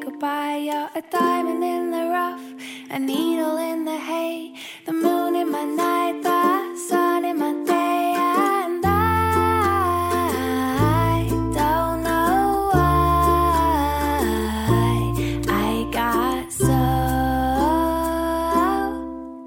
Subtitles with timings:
[0.00, 0.58] Goodbye.
[0.58, 2.40] You're a diamond in the rough,
[2.90, 4.54] a needle in the hay,
[4.86, 8.14] the moon in my night, the sun in my day.
[8.14, 14.22] And I don't know why
[15.48, 16.72] I got so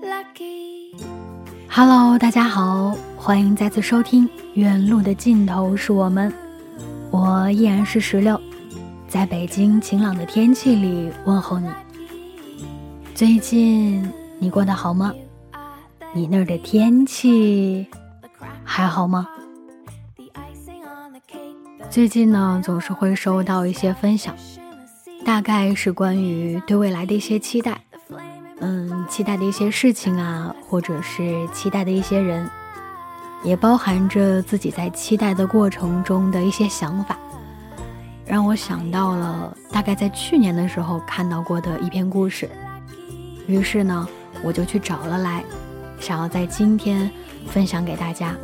[0.02, 0.92] lucky.
[1.70, 6.32] Hello，大家好，欢迎再次收听《远路的尽头是我们》，
[7.12, 8.40] 我依然是石榴，
[9.16, 11.70] 在北京晴朗的天气里问候你。
[13.14, 15.14] 最近你过得好吗？
[16.14, 17.88] 你那儿的天气
[18.66, 19.26] 还好吗？
[21.90, 24.36] 最近呢，总是会收到一些分享，
[25.24, 27.80] 大概是关于对未来的一些期待。
[28.60, 32.50] 嗯，期待的一些事情啊，或者是期待的一些人，
[33.46, 37.18] 也包含着自己在期待的过程中的一些想法，
[38.26, 42.50] 让我想到了大概在去年的时候看到过的一篇故事。
[43.48, 44.08] 于是呢，
[44.44, 45.44] 我就去找了来，
[46.00, 47.10] 想要在今天
[47.48, 48.36] 分享给大家。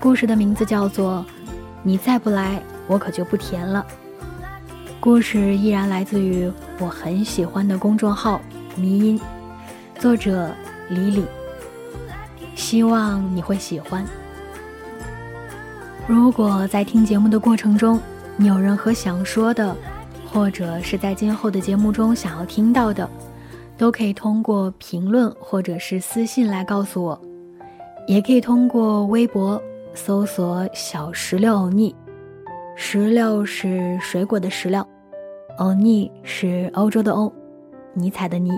[0.00, 1.24] 故事的名字叫做
[1.82, 3.84] 《你再不来，我可就不甜了》。
[4.98, 8.40] 故事依然来自于我很喜欢的公众号。
[8.76, 9.20] 迷音，
[9.98, 10.50] 作者
[10.88, 11.24] 李李。
[12.54, 14.04] 希望你会喜欢。
[16.06, 18.00] 如果在听节目的过程中，
[18.40, 19.76] 你有任何想说的，
[20.32, 23.06] 或者是在今后的节目中想要听到的，
[23.76, 27.20] 都可以通过评论或者是私信来告诉我，
[28.06, 29.62] 也可以通过微博
[29.92, 31.94] 搜索“小石榴欧尼”，
[32.74, 34.82] 石榴是水果的石榴，
[35.58, 37.30] 欧尼是欧洲的欧。
[37.92, 38.52] 尼采的尼，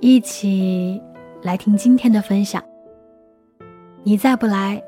[0.00, 1.02] 一起
[1.42, 2.64] 来听今天的分享。
[4.04, 4.82] 你再不来，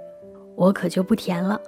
[0.56, 1.60] 我可就不甜了。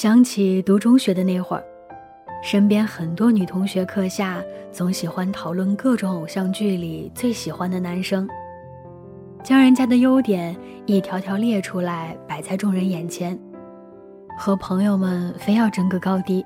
[0.00, 1.62] 想起读中学的那会儿，
[2.42, 8.26] 身边很多女同学课下总喜欢讨论各种偶像剧里最喜欢的男生，
[9.44, 10.56] 将人家的优点
[10.86, 13.38] 一条条列出来摆在众人眼前，
[14.38, 16.42] 和朋友们非要争个高低。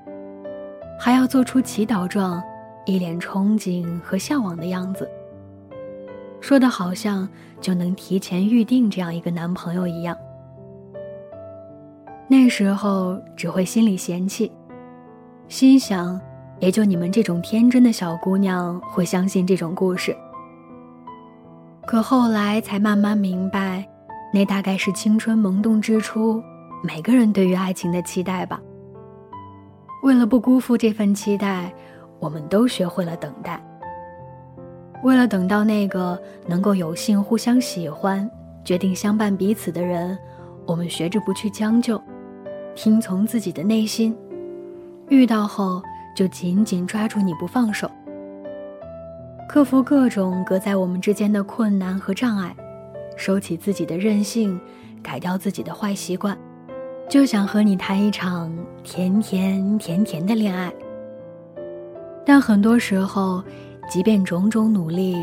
[0.99, 2.43] 还要做出祈祷状，
[2.85, 5.09] 一脸憧憬和向往的样子，
[6.41, 7.29] 说的好像
[7.61, 10.17] 就能提前预定这样一个男朋友一样。
[12.27, 14.51] 那时候只会心里嫌弃，
[15.49, 16.21] 心想，
[16.59, 20.17] 也就你们这种天真的小姑娘会相信这种故事。
[21.87, 23.87] 可后来才慢慢明白，
[24.33, 26.43] 那大概是青春萌动之初，
[26.83, 28.59] 每个人对于爱情的期待吧。
[30.03, 31.73] 为了不辜负这份期待，
[32.19, 33.63] 我们都学会了等待。
[35.03, 38.29] 为了等到那个能够有幸互相喜欢、
[38.65, 40.19] 决定相伴彼此的人，
[40.67, 42.01] 我们学着不去将就，
[42.75, 44.17] 听从自己的内心。
[45.09, 45.83] 遇到后
[46.17, 47.91] 就紧紧抓住你不放手，
[49.49, 52.57] 克服各种隔在我们之间的困难和障碍，
[53.17, 54.59] 收起自己的任性，
[55.03, 56.37] 改掉自己的坏习惯。
[57.07, 58.51] 就想和你谈一场
[58.83, 60.73] 甜甜甜甜的恋爱，
[62.25, 63.45] 但很多时候，
[63.91, 65.15] 即便种种努力，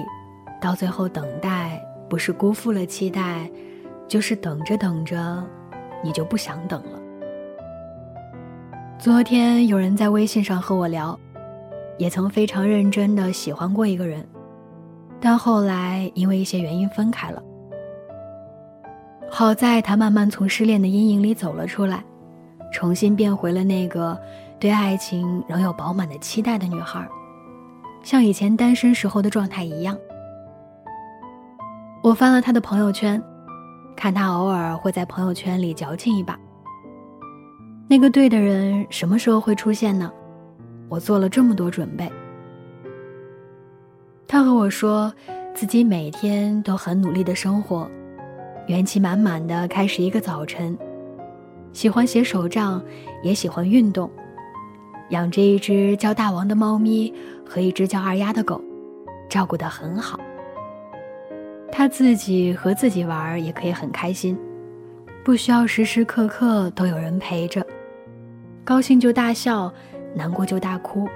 [0.61, 3.49] 到最后等待不是辜负了期待，
[4.07, 5.43] 就是等着等着，
[6.03, 7.00] 你就不想等了。
[9.01, 11.19] 昨天有人在微信上和我聊，
[11.97, 14.23] 也曾非常认真的喜欢过一个人，
[15.19, 17.41] 但后来因为一些原因分开了。
[19.27, 22.03] 好在他慢慢从失恋的阴影里走了出来，
[22.71, 24.15] 重新变回了那个
[24.59, 27.03] 对爱情仍有饱满的期待的女孩，
[28.03, 29.97] 像以前单身时候的状态一样。
[32.03, 33.19] 我翻了他的朋友圈，
[33.95, 36.37] 看他偶尔会在朋友圈里矫情一把。
[37.91, 40.09] 那个对的人什么时候会出现呢？
[40.87, 42.09] 我做了这么多准备。
[44.25, 45.13] 他和我说，
[45.53, 47.91] 自己每天都很努力的生活。
[48.67, 50.77] 元气满满的开始一个早晨，
[51.73, 52.81] 喜欢写手账，
[53.23, 54.09] 也喜欢运动，
[55.09, 57.13] 养着一只叫大王的猫咪
[57.45, 58.63] 和一只叫二丫的狗，
[59.27, 60.17] 照顾得很好。
[61.69, 64.39] 他自己和自己玩也可以很开心，
[65.25, 67.61] 不需要时时刻刻都有人陪着，
[68.63, 69.71] 高兴就大笑，
[70.13, 71.07] 难过就大哭，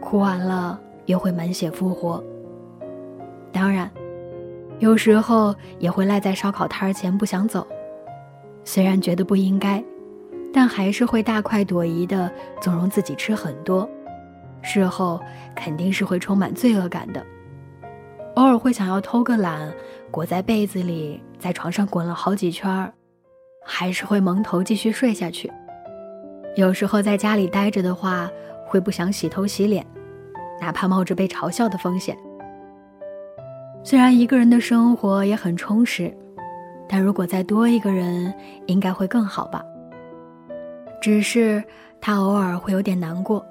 [0.00, 2.22] 哭完了又会满血复活。
[3.52, 3.90] 当然。
[4.78, 7.64] 有时候也会赖在烧烤摊前不想走，
[8.64, 9.80] 虽然觉得不应该，
[10.52, 12.28] 但还是会大快朵颐的
[12.60, 13.88] 纵容自己吃很多，
[14.60, 15.20] 事后
[15.54, 17.24] 肯定是会充满罪恶感的。
[18.34, 19.72] 偶尔会想要偷个懒，
[20.10, 22.92] 裹在被子里在床上滚了好几圈
[23.64, 25.48] 还是会蒙头继续睡下去。
[26.54, 28.30] 有时候在家里待着的话，
[28.66, 29.86] 会不想洗头洗脸，
[30.60, 32.16] 哪怕冒着被嘲笑的风险。
[33.82, 36.14] 虽然一个人的生活也很充实，
[36.88, 38.32] 但如果再多一个人，
[38.66, 39.64] 应该会更好吧。
[41.00, 41.62] 只是
[42.00, 43.44] 他偶尔会有点难过。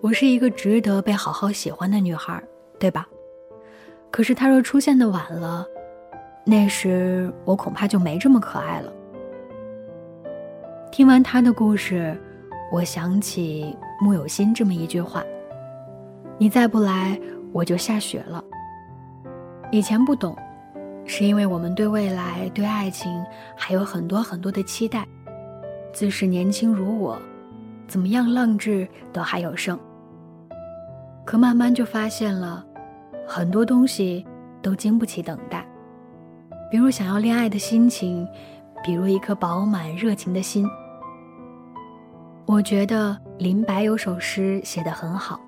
[0.00, 2.40] 我是一个值得被好好喜欢的女孩，
[2.78, 3.06] 对吧？
[4.10, 5.66] 可是他若出现的晚了，
[6.44, 8.92] 那时我恐怕就没这么可爱了。
[10.90, 12.16] 听完他的故事，
[12.72, 15.22] 我想起木有心这么一句话
[16.38, 17.20] ：“你再不来，
[17.52, 18.42] 我就下雪了。”
[19.70, 20.34] 以前不懂，
[21.04, 23.12] 是因为我们对未来、对爱情
[23.56, 25.06] 还有很多很多的期待。
[25.92, 27.18] 自是年轻如我，
[27.86, 29.78] 怎么样浪掷都还有剩。
[31.24, 32.64] 可慢慢就发现了，
[33.26, 34.24] 很多东西
[34.62, 35.66] 都经不起等待，
[36.70, 38.26] 比如想要恋爱的心情，
[38.84, 40.68] 比如一颗饱满热情的心。
[42.46, 45.40] 我觉得林白有首诗写得很好：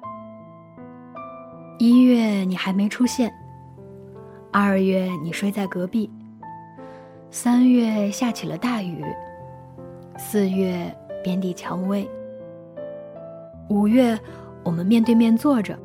[1.79, 3.33] 一月你还没出现。
[4.51, 6.11] 二月你睡在隔壁，
[7.31, 9.05] 三月下起了大雨，
[10.17, 10.93] 四月
[11.23, 12.09] 遍地蔷薇，
[13.69, 14.19] 五月
[14.65, 15.79] 我们面对面坐着，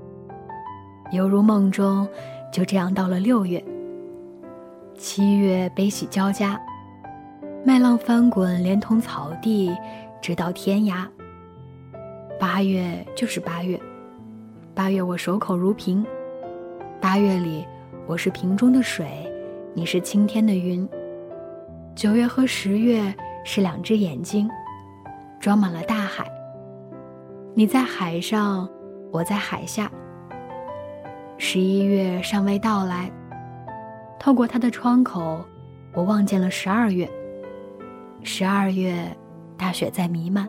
[1.12, 2.08] 犹如梦中，
[2.52, 3.64] 就这样到了六月。
[4.98, 6.60] 七月悲喜交加，
[7.66, 9.74] 麦浪翻滚，连同草地，
[10.22, 11.08] 直到天涯。
[12.38, 13.80] 八月就是八月，
[14.76, 16.06] 八月我守口如瓶，
[17.00, 17.66] 八月里。
[18.06, 19.08] 我是瓶中的水，
[19.74, 20.88] 你是青天的云。
[21.96, 23.16] 九月和十月
[23.46, 24.50] 是两只眼睛，
[25.40, 26.30] 装满了大海。
[27.54, 28.68] 你在海上，
[29.10, 29.90] 我在海下。
[31.38, 33.10] 十一月尚未到来，
[34.20, 35.40] 透过它的窗口，
[35.94, 37.10] 我望见了十二月。
[38.26, 39.06] 十二月，
[39.58, 40.48] 大雪在弥漫，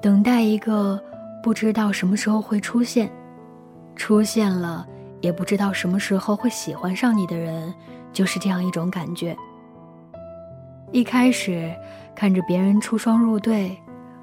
[0.00, 1.02] 等待一个
[1.42, 3.10] 不知道什么时候会出现。
[3.96, 4.86] 出现了，
[5.20, 7.74] 也不知道什么时候会喜欢上你的人，
[8.12, 9.36] 就是这样一种感觉。
[10.92, 11.74] 一开始
[12.14, 13.76] 看着别人出双入对，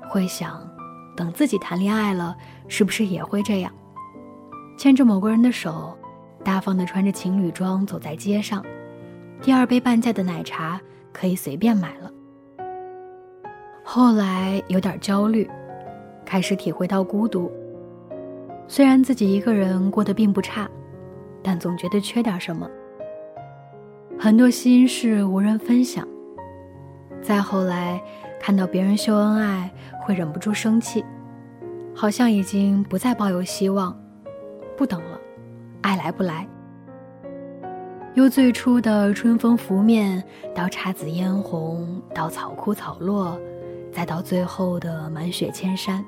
[0.07, 0.65] 会想，
[1.13, 2.33] 等自己谈恋爱了，
[2.69, 3.71] 是不是也会这样，
[4.77, 5.93] 牵着某个人的手，
[6.41, 8.63] 大方的穿着情侣装走在街上，
[9.45, 10.81] 第二杯半价的奶茶
[11.13, 12.11] 可以随便买了。
[13.83, 15.47] 后来有点焦虑，
[16.25, 17.51] 开始体会到孤独。
[18.67, 20.67] 虽然自己一个人过得并不差，
[21.43, 22.67] 但总觉得缺点什么。
[24.17, 26.07] 很多心事无人分享。
[27.21, 28.01] 再后来，
[28.39, 29.71] 看到别人秀恩爱，
[30.01, 31.05] 会忍不住生气，
[31.93, 33.95] 好像已经不再抱有希望，
[34.75, 35.21] 不等了，
[35.83, 36.47] 爱来不来。
[38.15, 40.23] 由最初的春风拂面，
[40.55, 43.37] 到姹紫嫣红，到草枯草落，
[43.91, 46.03] 再到最后的满雪千山。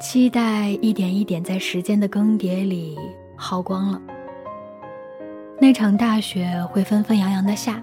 [0.00, 2.98] 期待一点一点在时间的更迭里
[3.36, 4.02] 耗光了。
[5.60, 7.80] 那场大雪会纷纷扬扬的下，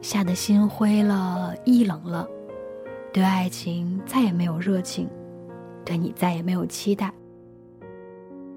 [0.00, 2.28] 下的心灰了，意冷了，
[3.12, 5.08] 对爱情再也没有热情，
[5.84, 7.12] 对你再也没有期待。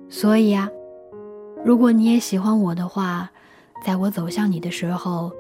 [0.10, 0.68] 所以啊，
[1.64, 3.32] 如果你也喜欢我的话，
[3.84, 5.32] 在我走向你的时候，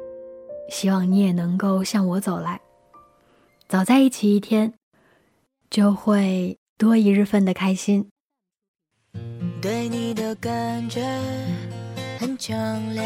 [0.70, 2.60] 希望你也能够向我走来。
[3.68, 4.74] 早在一起一天，
[5.70, 6.58] 就会。
[6.78, 8.06] 多一日份的开心。
[9.62, 11.02] 对你的感觉
[12.20, 13.02] 很强烈，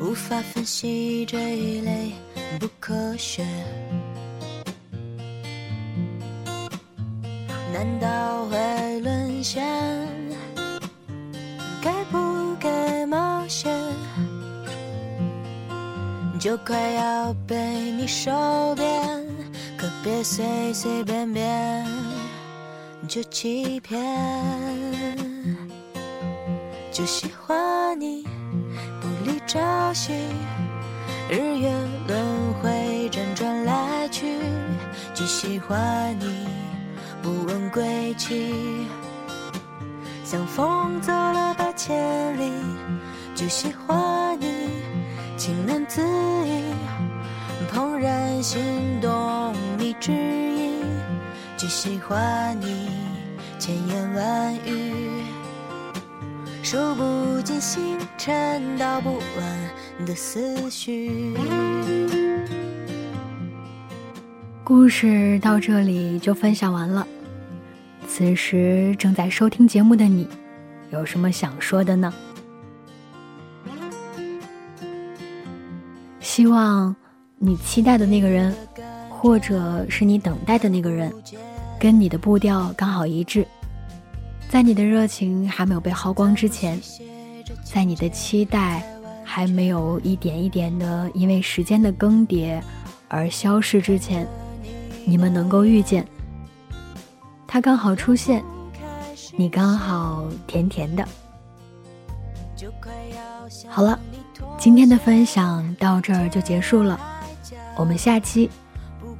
[0.00, 2.12] 无法分析这一类
[2.60, 3.44] 不科学。
[7.72, 10.03] 难道会沦陷？
[16.44, 17.56] 就快要被
[17.92, 18.30] 你收
[18.74, 19.26] 编，
[19.78, 21.86] 可别随随便便
[23.08, 23.98] 就欺骗。
[26.92, 28.24] 就喜欢你
[29.00, 30.12] 不理朝夕，
[31.30, 31.72] 日月
[32.08, 34.38] 轮回，辗转来去，
[35.14, 36.46] 就喜欢你，
[37.22, 38.52] 不问归期。
[40.22, 42.52] 像风走了八千里，
[43.34, 43.96] 就喜欢
[48.44, 50.82] 心动你指引，
[51.56, 52.90] 只喜欢你，
[53.58, 54.92] 千言万语。
[56.62, 61.34] 数不尽星辰，道不完的思绪。
[64.62, 67.06] 故事到这里就分享完了。
[68.06, 70.28] 此时正在收听节目的你，
[70.90, 72.12] 有什么想说的呢？
[76.20, 76.94] 希望
[77.38, 78.54] 你期待的那个人，
[79.10, 81.12] 或者是你等待的那个人，
[81.78, 83.46] 跟你的步调刚好一致。
[84.48, 86.80] 在你的热情还没有被耗光之前，
[87.64, 88.82] 在你的期待
[89.24, 92.60] 还没有一点一点的因为时间的更迭
[93.08, 94.26] 而消逝之前，
[95.04, 96.06] 你们能够遇见，
[97.46, 98.44] 他刚好出现，
[99.36, 101.06] 你刚好甜甜的。
[103.68, 103.98] 好了，
[104.56, 106.98] 今天的分享到这儿就结束了，
[107.76, 108.50] 我们下期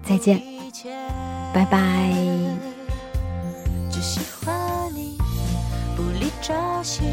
[0.03, 0.41] 再见，
[1.53, 2.13] 拜拜。
[6.47, 7.05] 朝夕，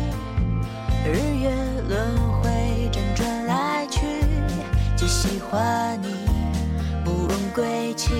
[1.05, 1.49] 日月
[1.87, 2.49] 轮回，
[2.91, 4.01] 辗转来去，
[4.97, 6.09] 只喜欢你，
[7.05, 8.11] 不问归期。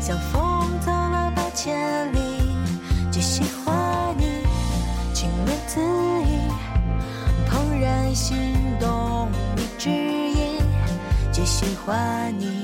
[0.00, 2.18] 像风走了八千里，
[3.12, 4.24] 只喜欢你，
[5.66, 6.48] 自已，
[7.50, 8.34] 怦然心
[11.60, 12.62] 喜欢你，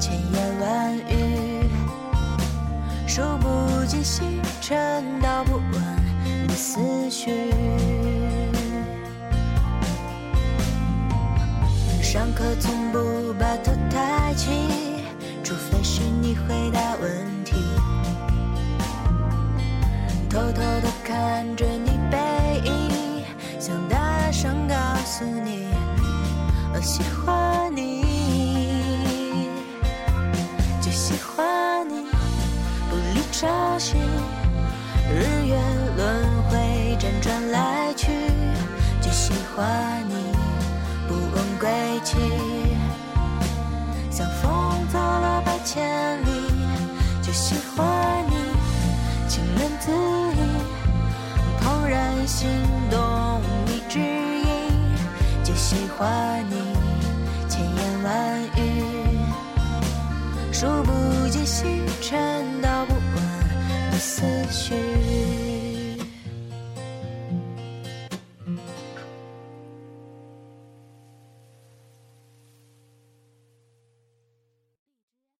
[0.00, 1.68] 千言万语，
[3.06, 6.54] 数不尽星辰，道不完的。
[6.54, 7.52] 思绪，
[12.00, 14.48] 上课从不把头抬起，
[15.42, 17.56] 除非是你回答问题。
[20.30, 22.16] 偷偷的看着你背
[22.64, 23.22] 影，
[23.60, 25.68] 想大声告诉你，
[26.72, 27.43] 我喜欢
[33.74, 33.96] 消息。
[35.10, 35.56] 日月
[35.96, 38.06] 轮回，辗转来去，
[39.02, 40.14] 就喜欢你，
[41.08, 41.68] 不问归
[42.04, 42.16] 期。
[44.12, 46.30] 像风走了百千里，
[47.20, 48.36] 就喜欢你，
[49.28, 50.40] 情难自已，
[51.60, 52.48] 怦然心
[52.88, 54.46] 动你指引，
[55.42, 56.76] 就喜欢你，
[57.48, 59.18] 千言万语，
[60.52, 61.13] 数不。
[64.04, 65.43] 思绪。